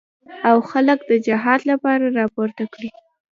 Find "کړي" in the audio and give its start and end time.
2.73-2.89